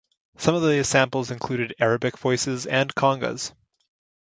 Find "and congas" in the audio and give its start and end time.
2.65-3.53